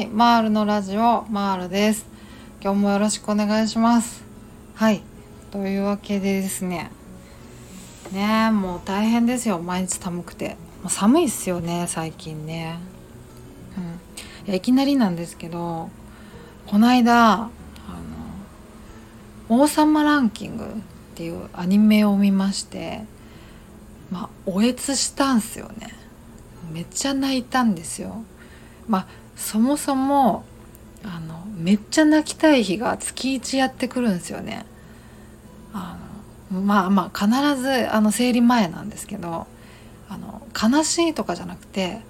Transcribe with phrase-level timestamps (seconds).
[0.00, 2.06] はい、マールのラジオマールです。
[2.62, 4.24] 今日もよろしくお願いします。
[4.74, 5.02] はい、
[5.50, 6.90] というわけでですね。
[8.10, 9.58] ね、もう大変ですよ。
[9.58, 12.78] 毎日寒くて、もう寒いっすよね、最近ね。
[14.46, 15.90] うん、いいきなりなんですけど、
[16.66, 17.50] この間あの
[19.50, 20.68] 王様ランキングっ
[21.14, 23.04] ていうアニメを見まして、
[24.10, 25.94] まあおえつしたんすよね。
[26.72, 28.24] めっちゃ泣いたんですよ。
[28.88, 29.06] まあ
[29.40, 30.44] そもそも
[31.02, 34.66] あのめっちゃ泣きたい日が月1やってくるんですよね。
[35.72, 35.96] あ
[36.52, 39.46] のまあまあ必ずあの生理前なんですけど
[40.08, 42.00] あの悲しいとかじゃなくて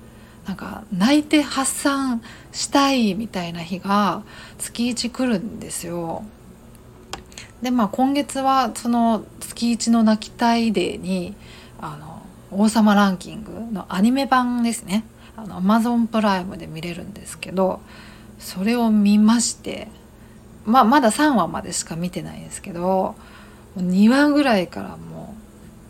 [0.47, 4.23] なんか泣いて発散したいみたいな日が
[4.59, 6.25] 月1来るんですよ。
[7.63, 11.37] でまあ今月はその月1の泣きたいデーに
[11.81, 15.05] あの王様ランキングのアニメ版ですね
[15.45, 17.81] あの Amazon プライムで見れるんですけど
[18.39, 19.89] それを見まして
[20.65, 23.15] ままだ3話までしか見てないんですけど
[23.77, 25.35] 2話ぐらいからも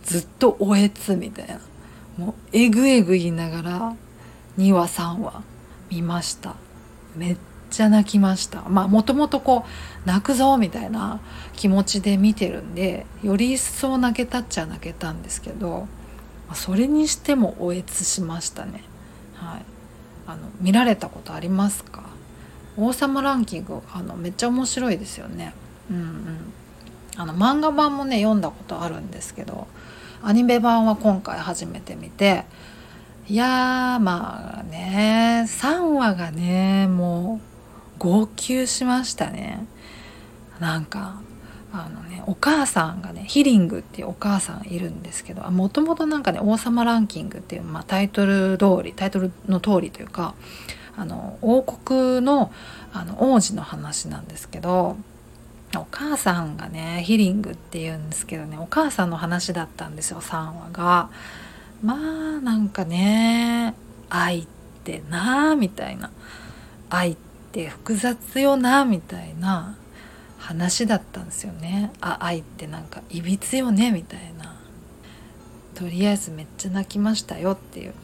[0.05, 1.61] うずっとおえつみたいな
[2.19, 3.97] もうえぐえぐ言いながら
[4.59, 5.43] 2話3話
[5.91, 6.55] 見ました。
[7.17, 7.37] めっ
[7.71, 8.63] ちゃ泣きました。
[8.69, 9.65] まあもともとこ
[10.05, 11.21] う泣くぞみたいな
[11.55, 15.89] 気持ちで見てるんでより一層泣けたっちゃ泣けたんですけど
[16.55, 18.85] それにしてもおえつしましたね。
[19.41, 19.63] はい。
[20.27, 22.03] あの見られたことありますか？
[22.77, 25.55] 王様ランキングあのめっちゃ面白いですよね。
[25.91, 26.53] うんうん。
[27.17, 29.67] あの漫画版もね読んだことあるんですけど
[30.23, 32.45] アニメ版は今回初めて見て
[33.29, 37.41] いやーまあね3話がねも
[37.99, 39.67] う号泣しましたね。
[40.61, 41.21] なんか
[41.73, 50.35] あのねお母さんがねヒリングっていうお母さんいるんですけどもともとなんかね「王様ランキング」っていう、まあ、タイトル通りタイトルの通りというか
[50.97, 52.53] あの王国の
[52.93, 54.97] あの王子の話なんですけど
[55.77, 61.11] お母さんがねヒリングっていうんですけどねお母さんの話だったんですよ3話が。
[61.83, 61.99] まあ
[62.41, 63.75] なんかね
[64.11, 64.47] 愛っ
[64.85, 66.11] てなあみたいな
[66.91, 67.17] 愛っ
[67.53, 69.77] て複雑よなみたいな
[70.41, 71.93] 話だったんですよね。
[72.01, 74.57] あ愛ってなんかいびつよねみたいな。
[75.75, 77.95] とりあえずめっちゃ泣きましたよっていう。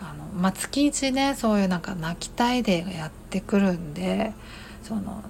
[0.00, 4.32] あの、まあ、月一ねそういうなんか泣きたいデーがやってくるんで
[4.82, 5.22] その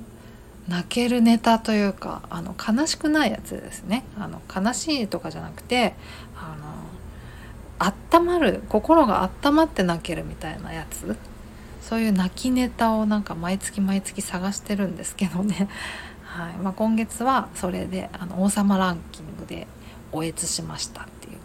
[0.68, 4.04] 泣けるネタというかあの悲しくないやつですね。
[4.16, 5.94] あの悲しいとかじゃなくて
[6.36, 11.16] あの温まる心が温まって泣けるみたいなやつ。
[11.82, 15.68] そういう泣きネタをなんか毎月毎月探してるんですけどね。
[16.40, 16.52] はい。
[16.54, 19.66] まあ、今月はそれであの王様ランキングで
[20.10, 21.38] おえつしましたっていう。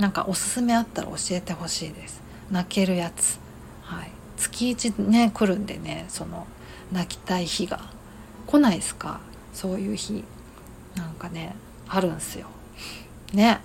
[0.00, 2.22] なんかおすすめあったら教えてほしいです。
[2.50, 3.38] 泣けるやつ、
[3.82, 6.46] はい、月一ね来るんでねその
[6.90, 7.80] 泣きたい日が。
[8.46, 9.20] 来ないですか？
[9.52, 10.24] そういう日。
[10.96, 11.54] なんかね
[11.88, 12.46] あるんすよ。
[13.32, 13.60] ね。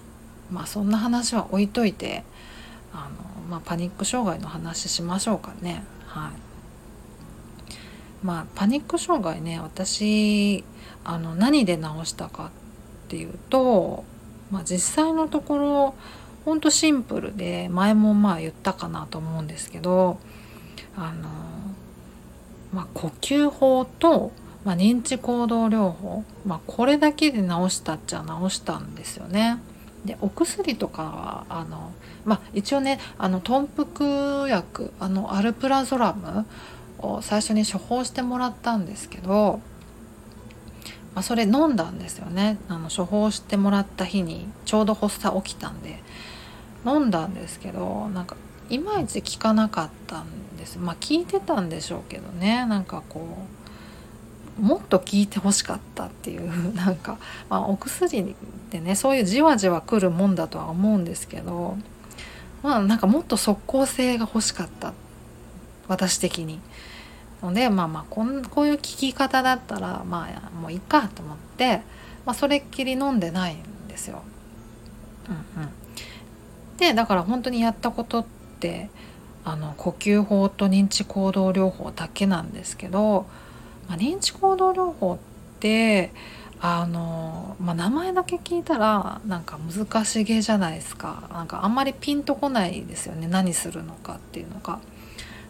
[0.51, 2.23] まあそんな話は置いといて
[2.93, 5.83] あの、まあ、パニック障害の話しましょうかね。
[6.05, 6.31] はい。
[8.23, 10.63] まあパニック障害ね私
[11.03, 12.49] あの何で治したかっ
[13.09, 14.03] ていうと、
[14.51, 15.95] まあ、実際のところ
[16.45, 20.19] ほんとシンプルで前もまあ言ったかなと思うんですけど
[20.95, 21.29] あの、
[22.73, 24.31] まあ、呼吸法と、
[24.65, 29.59] まあ、認知行動療法、まあ、これだけで治したっちゃ治したんですよね。
[30.05, 31.91] でお薬とかはあの、
[32.23, 36.45] まあ、一応ねあの豚腹薬あのアルプラゾラム
[36.99, 39.61] を最初に処方してもらったんですけど、
[41.13, 42.57] まあ、それ飲んだんですよね。
[42.67, 46.01] あの処方してもらった日にちょうど発作起きたんで
[46.85, 48.35] 飲んだんですけどなんか
[48.69, 50.77] いまいち効かなかったんです。
[50.77, 52.65] まあ効いてたんでしょうけどね。
[52.65, 53.37] なんかこ
[54.59, 57.17] うもっと効いてほしかったっていう なんか、
[57.49, 58.33] まあ、お薬っ
[58.69, 61.77] てねそういうじわじわくるもんだとは思うんですけど
[62.63, 65.06] まあなんかもっと即効性が欲しかったって
[65.87, 66.59] 私的に。
[67.41, 71.81] のでまあまあこんこういう聞き方だったらまあもういいかと思って、
[72.25, 74.23] まあ、それっきり飲んでないんですよ。
[75.29, 75.69] うんうん、
[76.77, 78.25] でだから本当にやったことっ
[78.59, 78.89] て
[79.43, 83.27] あの呼吸法と認知行動療法だけなんですけど、
[83.87, 85.17] まあ、認知行動療法っ
[85.59, 86.11] て
[86.59, 94.79] あの、まあ、名前だけ聞いたらなんか難しげじゃないですかなんかあんまりピンとこないですよね何するのかっていうのが。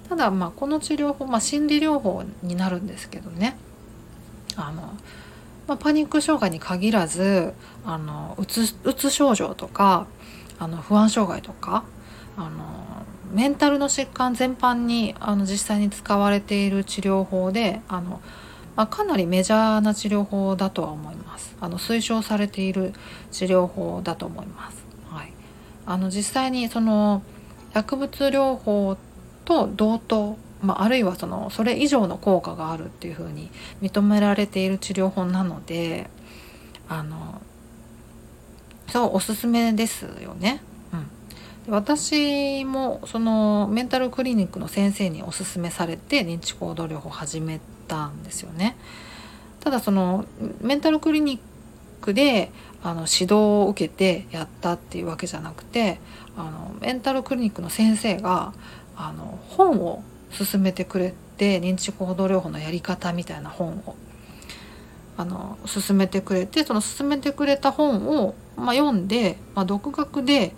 [0.09, 3.57] ただまあこの治療法、まあ、心理療法になるんですけどね。
[4.55, 4.81] あの、
[5.67, 7.53] まあ、パニック障害に限らず
[7.85, 10.07] あのうつうつ症状とか
[10.59, 11.83] あの不安障害とか
[12.35, 18.21] あの、メンタルの疾患全般にあの実際に使われている治療法であの、
[18.75, 21.55] まあ、かなりメジャーな治療法だとは思います。
[21.59, 22.93] あの推奨されている
[23.31, 25.33] 治療法だと思います、はい、
[25.85, 27.23] あの実際にその
[27.73, 28.97] 薬物療法
[29.47, 33.49] と同等、まあ、あるいはそのそれ以上の効果があるっていうふうに
[33.81, 36.09] 認められている治療法なので
[36.89, 37.41] あの
[38.89, 40.61] そうおすすめですよね。
[41.67, 48.75] うん、私もそのメンタルクリニックの先生におすすめされて認知行動療法を始めたんですよね。
[49.61, 50.25] ただその
[50.59, 51.39] メンタルクリニッ
[52.03, 52.51] クで
[52.83, 55.99] あの指導を受けてやったっていうわけじゃなくて
[56.35, 58.53] あのメンタルクリニックの先生が
[58.97, 60.03] あの本を
[60.37, 63.95] 勧めてくれて認知行動療法のやり方みたいな本を
[65.17, 70.53] あの勧めてくれてその勧めてくれた本を、まあ、読んで、まあ、独学で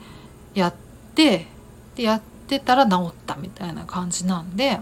[0.53, 0.73] やっ
[1.15, 1.45] て
[1.95, 4.79] でやってたら治ったみたいな感じなんで、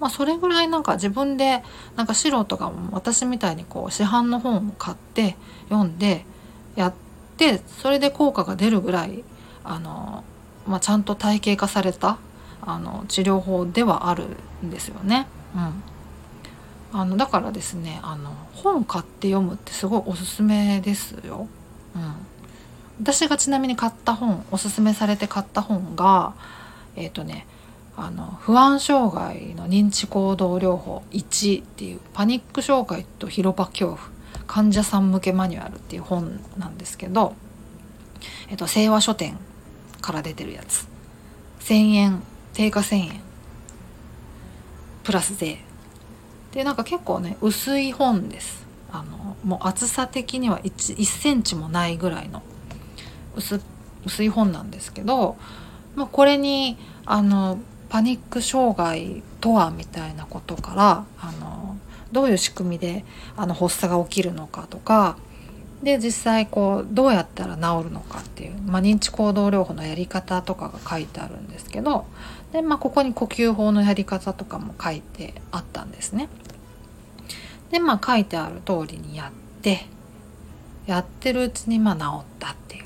[0.00, 1.62] まあ、それぐらいなんか自分で
[1.96, 5.36] なんか素人が私みたいにこう市販の本を買って
[5.68, 6.24] 読んで
[6.76, 6.94] やっ
[7.36, 9.24] てそれで効果が出るぐらい
[9.64, 10.24] あの、
[10.68, 12.18] まあ、ちゃんと体系化された
[12.60, 14.26] あの治療法ではある
[14.64, 15.26] んですよね。
[15.54, 15.82] うん
[16.90, 21.46] あのだからですねあの本買って読むってすごいおすすめですよ。
[21.94, 22.14] うん、
[23.02, 26.32] 私がちなみに買った本おすすめされて買った本が
[26.96, 27.46] えっ、ー、とね
[27.94, 33.98] あの不安障害の認知行動療法1っていうパニック障害と広場恐怖
[34.46, 37.34] 患者さん向けマニュアルっていう本なんですけど、
[38.48, 39.38] えっ、ー、と、清和書店
[40.00, 40.86] から出てるやつ。
[41.60, 42.22] 1000円。
[42.54, 43.20] 定価1000円。
[45.04, 45.58] プラス税。
[46.52, 48.66] でなんか結構ね薄い本です。
[48.90, 52.42] あのもう厚さ的には 1, 1センチもないぐらいの
[53.36, 53.60] 薄
[54.06, 55.36] 薄い本なんですけど、
[55.94, 57.58] まあ、これにあの
[57.88, 61.76] パニック障害とはみたいなことからあの
[62.12, 63.04] どういう仕組みで
[63.36, 65.18] あの発作が起きるのかとか
[65.82, 72.06] で実際こうどうやったら治るのかっていう、まあ、認知行動療法のやり方とかが書いてあるんですけど
[72.52, 76.28] で、まあ、ここに呼吸法のやり方とかも書いてあったんですね。
[77.70, 79.86] でまあ書いてある通りにやって
[80.86, 82.84] やってるうちにまあ治ったっていう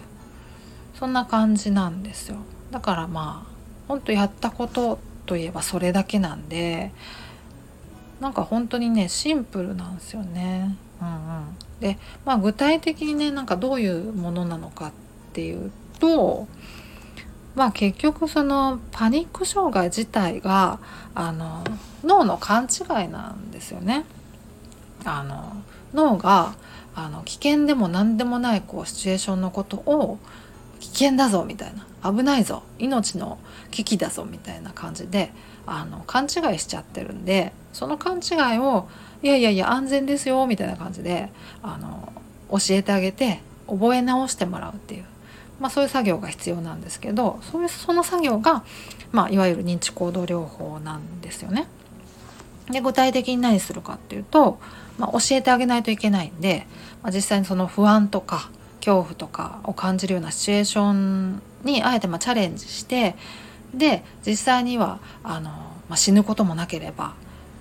[0.99, 2.39] そんな感じなんですよ。
[2.73, 3.53] だからまあ
[3.87, 6.93] ほんとやったことといえばそれだけなんで
[8.23, 10.77] なんか本当にねシンプルなんですよね。
[11.01, 14.93] うんうん、で、まあ、具体的にねなんかどういうものなのかっ
[15.33, 16.47] ていうと
[17.57, 20.79] まあ結局そのパニック障害自体が
[21.17, 21.65] あの
[22.05, 24.05] 脳の勘違いなんですよね。
[25.05, 25.61] あの
[25.93, 26.55] 脳が
[26.95, 30.21] あの危険でも何でもないこうシチュエーションのことを
[30.79, 33.39] 危険だぞみたいな危ないぞ命の
[33.73, 35.33] 危機だぞみたいな感じで
[35.67, 38.89] あの勘違いしちゃってるんでその勘違いを
[39.23, 41.31] いやいやいや安全ですよみたいな感じで
[41.63, 42.13] あの
[42.51, 45.05] 教えてあげて覚え直してもらうっていう、
[45.61, 48.65] まあ、そういう作業が必要なんですけどそういうその作業が、
[49.13, 51.67] まあ、いわゆる認知行動療法なんですよね。
[52.71, 54.59] で具体的に何するかっていうと、
[54.99, 56.67] まあ、教えてあげないといけないんで、
[57.03, 63.17] まあ、実際にその不安とか恐怖とかを感じるようなシチュエーションにあえてまチャレンジして
[63.75, 67.15] で実際にはあの、まあ、死ぬこともなければ、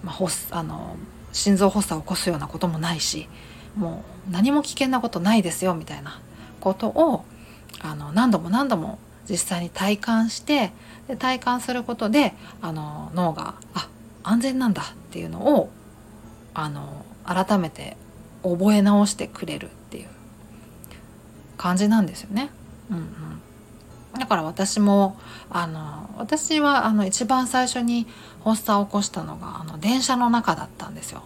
[0.04, 0.18] まあ、
[0.52, 0.98] あの
[1.32, 3.30] 心臓発作を起こすようなこともないし
[3.76, 6.20] もう何も危険なことないですよみたいな
[6.60, 7.24] ことを
[7.82, 9.00] あの何度も何度も
[9.30, 10.72] 実際に体感して
[11.08, 13.88] で体感することであの脳があ
[14.24, 15.70] 安全なんだっていうのを
[16.54, 17.96] あの改めて
[18.44, 20.08] 覚え直してくれるっていう
[21.58, 22.50] 感じなんですよね。
[22.90, 23.41] うんうん
[24.20, 25.18] だから私も
[25.50, 28.08] あの私はあの一番最初に
[28.44, 31.24] 発作を起こしたのがあの電車の中だったんですよ。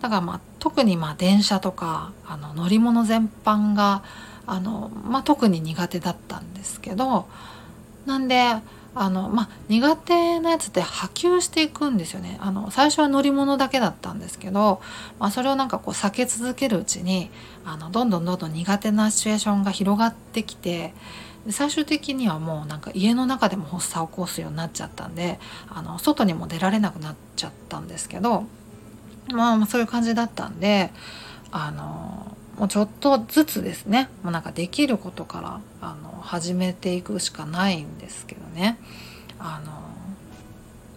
[0.00, 4.02] だからまあ特にまあ電車とかあの乗り物全般が
[4.46, 7.28] あの、まあ、特に苦手だったんですけど
[8.06, 8.56] なんで
[8.94, 14.80] あの、まあ、苦手なやつって波及していくんですよねあの最初は乗り物だけだったんですけど、
[15.18, 17.30] まあ、それをなんかこう避け続けるうちに
[17.64, 20.94] あのどんどんどんどん苦手なシチュエーションが広がってきて
[21.50, 28.44] 最終的にはもうなんか家の中でも発作を起こすようになっちゃったんであの外にも出られなくなっちゃったんですけど
[29.32, 30.90] まあそういう感じだったんで
[31.50, 38.78] あのもうちょっとずつですねもうなんかできることからあの始めていくしかないんですけどね。
[39.38, 39.72] あの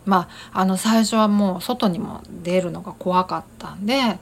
[0.06, 4.20] まああの最初はもう外にも出るのが怖かったんで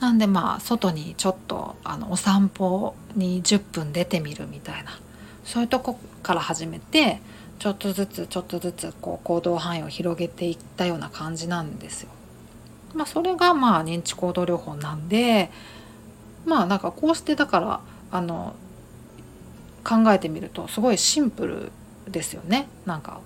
[0.00, 4.98] なんでまあ外にちょっとあのお散歩に10分出てみるみたいな
[5.44, 7.20] そういうとこから始めて
[7.58, 12.10] ちょっとずつちょっとずつこう行動範囲を広げていったような感じなんですよ。
[12.94, 15.50] まあ、それがまあ認知行動療法なんで
[16.46, 17.80] まあなんかこうしてだから
[18.12, 18.54] あの
[19.82, 21.72] 考えてみるとすごいシンプル
[22.10, 22.68] ですよね。
[22.86, 23.20] なんか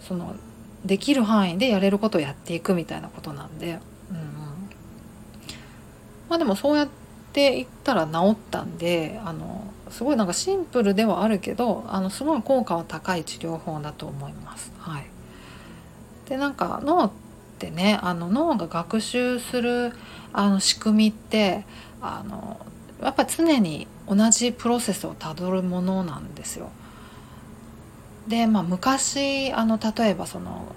[0.00, 0.34] その
[0.84, 3.78] できる範囲でやれることをやっていくみたいなことなんで、
[4.10, 4.16] うん、
[6.28, 6.88] まあでもそうやっ
[7.32, 14.72] ていったら治ったんであのすごいなんかシンプルではあるけどあのすごい効果は高い治療法だと思います。
[14.78, 15.06] はい、
[16.28, 17.10] でなんか脳っ
[17.58, 19.92] てねあの脳が学習する
[20.32, 21.64] あの仕組みって
[22.00, 22.58] あの
[23.02, 26.70] やっぱ常に同じプロセスをたどるものなんですよ。
[28.28, 30.74] でまあ昔あの例えばその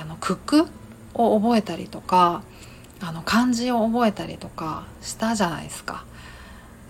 [0.00, 0.64] あの九九
[1.14, 2.42] を覚えたりとか
[3.00, 6.04] あの漢字を覚えたりとかしたじゃないですか。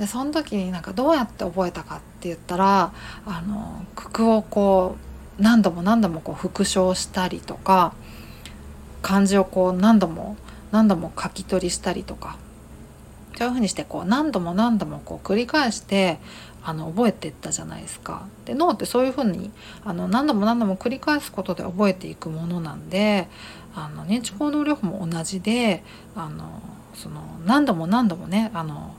[0.00, 2.94] でその時になんかどうやって覚えたかって言ったら
[3.26, 4.96] あの九九をこ
[5.38, 7.92] う何度も何度もこう復唱したりとか
[9.02, 10.38] 漢字をこう何度も
[10.72, 12.38] 何度も書き取りしたりとか
[13.36, 16.18] そういうふうにしてこう何度も何度もこう繰り返して
[16.62, 18.26] あの覚えていったじゃないですか。
[18.46, 19.50] で脳ってそういうふうに
[19.84, 23.28] あの何度も何度も繰り返すことで覚えていくものなんで
[23.74, 25.84] あの認知行動療法も同じで
[26.16, 26.62] あの
[26.94, 28.94] その何度も何度もねあの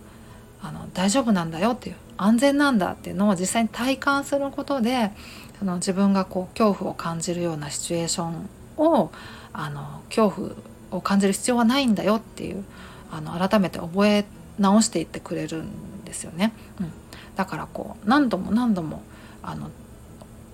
[0.61, 5.11] あの大丈夫なんだよっていう安全なんだっていうのを実際に体感することで
[5.59, 9.11] その自分がこう恐怖を感じるようなシチュエーションを
[9.53, 10.49] あの恐怖
[10.91, 12.63] を感じる必要はないんだよっていう
[13.11, 14.25] あの改めて覚え
[14.59, 16.53] 直していってくれるんですよね。
[16.79, 16.91] うん、
[17.35, 19.01] だからこう何度も何度も
[19.41, 19.69] あの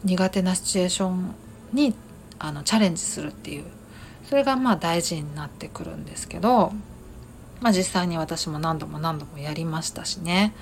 [0.04, 1.36] 苦手なシチュエーション
[1.74, 1.94] に
[2.40, 3.66] あのチャレンジするっていう
[4.30, 6.74] それがまあ大事になってくるんですけど、
[7.62, 10.54] まあ、実際に私も何度も何度もやりましたしね。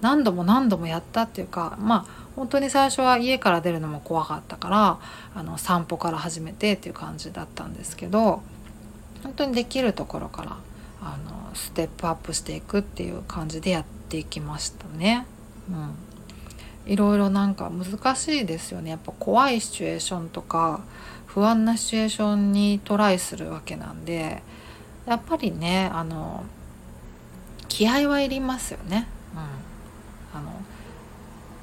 [0.00, 4.98] 何度も何度もやったっていうかまあ本当に最初は家から出るのも怖かったから
[5.34, 8.42] あの散歩から始めてっていう感じだったんですけど
[9.22, 10.56] 本当にできるところから
[11.02, 15.26] あのステップアップしていくっていう感じでやっていきましたね。
[15.68, 18.90] うん、いろいろなんか難しいですよね。
[18.90, 20.80] やっぱ怖いシチュエーションとか
[21.26, 24.42] 不安なシチュエーションにトライするわけなんで
[25.10, 26.44] やっぱりねあの
[27.66, 29.08] 気合はいりますよね。
[29.34, 30.52] うん、あの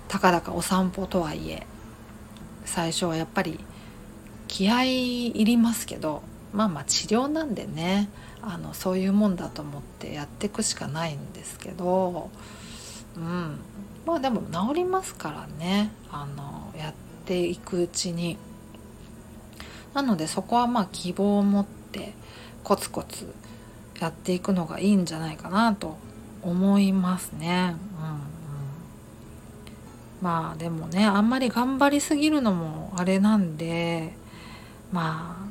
[0.09, 1.65] たかだかお散歩とはいえ
[2.65, 3.61] 最初はやっぱり
[4.49, 8.09] 気合いいりますけどまあまあ治療なんでね
[8.41, 12.29] あのそういうもんだと思ってやっていくしかないんですけど、
[13.15, 13.59] うん、
[14.05, 16.93] まあでも治りますからねあのやっ
[17.25, 18.37] ていくうちに。
[19.93, 22.13] なのでそこはまあ希望を持って
[22.67, 23.33] コツコツ
[23.97, 25.95] やっていくのがいいんじゃないかなと
[26.43, 27.77] 思いますね。
[28.01, 28.37] うん
[30.21, 34.11] まあでもねあんまり頑張りすぎるのもあれなんで
[34.91, 35.47] ま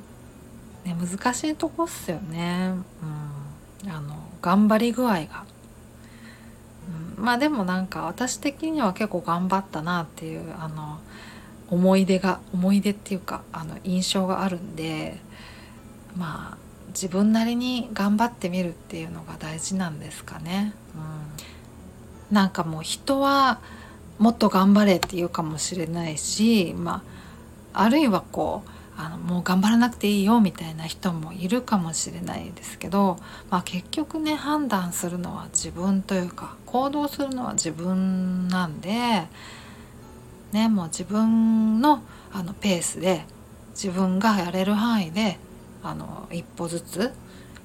[0.85, 2.75] あ、ね、難しいとこっすよね、
[3.83, 5.45] うん、あの頑張り具合が、
[7.17, 10.99] うん、まあでもなんか私的には結構頑張ったなっていうあの
[11.71, 15.17] 思い出が思い出っていうかあの印象があるんで
[16.17, 16.66] まあ
[16.97, 20.73] 自分なりに頑張ってみるっていうのが大事なんですかね。
[22.31, 23.61] うん、なんかもう人は
[24.19, 27.03] もっと頑張れって言うかもしれないし、ま
[27.75, 33.19] あ、あるいはこうあのもう頑張らなくていいよみたいな人もいるかもしれないですけど、
[33.50, 39.26] まあ、結局ね判断するのは自分というか行動するのは自分なんで、
[40.53, 43.25] ね、もう自分のあのペースで
[43.73, 45.38] 自分がやれる範囲で
[45.87, 47.12] あの一歩ずつ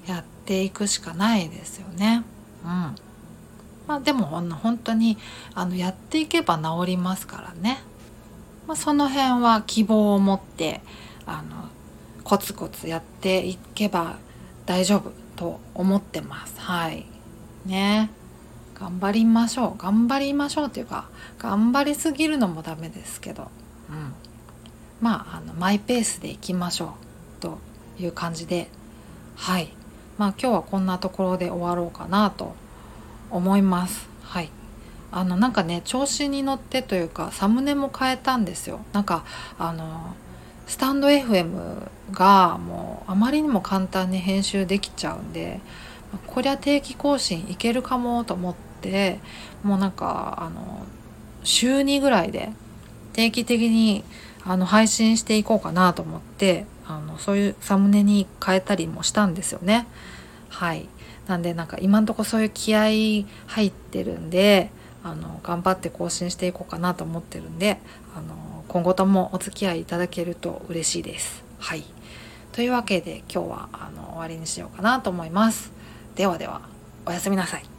[0.06, 2.22] やっていくしかないですよね。
[2.64, 2.68] うん。
[2.68, 5.18] まあ、でも本当に
[5.54, 7.80] あのやっていけば治りますからね、
[8.68, 10.80] まあ、その辺は希望を持って
[11.26, 11.68] あの
[12.22, 14.18] コツコツやっていけば
[14.66, 16.60] 大丈夫と思ってます。
[16.60, 17.06] はい。
[17.66, 18.10] ね。
[18.74, 19.78] 頑張りましょう。
[19.78, 23.48] 頑張りましょうっていうか頑張りすぎるのもダメですけど、
[23.90, 24.12] うん、
[25.00, 26.94] まああのマイペースでいきましょ
[27.38, 27.58] うと
[27.98, 28.68] いう感じで
[29.36, 29.74] はい。
[30.18, 32.54] まあ今日はこんなところで終わろうかなと
[33.30, 34.08] 思います。
[34.22, 34.50] はい。
[35.10, 38.80] あのなんかね調子に乗ってというかサムネも変えたんですよ。
[38.92, 39.24] なんか
[39.58, 40.14] あの
[40.66, 45.60] スタンド FM がもうあまりにも簡単に編集できちゃうんで
[46.26, 49.18] こりゃ定期更新いけるかもと思って
[49.62, 50.86] もうなんかあの
[51.42, 52.52] 週2ぐらいで
[53.12, 54.04] 定期的に
[54.44, 59.86] あの配信していこうかなと思ってあのそういうサムネに変えたりもしたんですよね。
[60.48, 60.88] はい
[61.26, 63.26] なんでなんか今んとこそういう気合入
[63.66, 64.70] ってるんで
[65.04, 67.78] あの頑張って更新していこうかなと思ってるんで
[68.16, 71.44] あの今後ともお付き合いいただけると嬉しいです。
[71.58, 71.84] はい
[72.52, 75.72] というわけで今日はあの終わりにしようかなと思います。
[76.16, 76.60] ではでは
[77.06, 77.71] おやすみなさい。